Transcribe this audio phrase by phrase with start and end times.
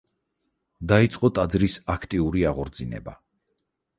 [0.91, 3.17] დაიწყო ტაძრის აქტიური აღორძინება.